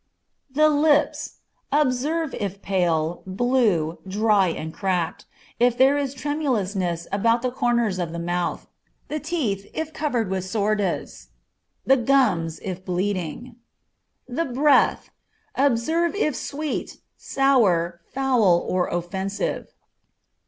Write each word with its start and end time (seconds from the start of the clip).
The 0.49 0.67
lips. 0.69 1.41
Observe 1.71 2.33
if 2.33 2.63
pale, 2.63 3.21
blue, 3.27 3.99
dry 4.07 4.47
and 4.47 4.73
cracked, 4.73 5.25
if 5.59 5.77
there 5.77 5.95
is 5.95 6.15
tremulousness 6.15 7.05
about 7.11 7.43
the 7.43 7.51
corners 7.51 7.99
of 7.99 8.11
the 8.11 8.17
mouth; 8.17 8.65
the 9.09 9.19
teeth, 9.19 9.69
if 9.75 9.93
covered 9.93 10.27
with 10.31 10.43
sordes; 10.43 11.27
the 11.85 11.97
gums, 11.97 12.57
if 12.63 12.83
bleeding. 12.83 13.57
The 14.27 14.45
breath. 14.45 15.11
Observe 15.53 16.15
if 16.15 16.35
sweet, 16.35 16.97
sour, 17.19 18.01
foul, 18.11 18.65
or 18.67 18.87
offensive. 18.87 19.71